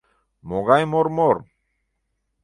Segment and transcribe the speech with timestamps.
[0.49, 1.37] Могай мор-мор?!